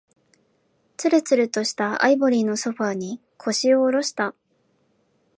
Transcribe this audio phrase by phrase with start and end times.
[0.97, 4.33] つるつるとしたアイボリーのソファーに、腰を下ろした。